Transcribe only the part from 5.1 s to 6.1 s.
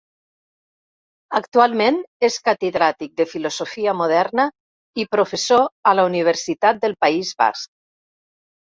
professor a